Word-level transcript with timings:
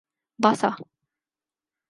باسا 0.43 0.75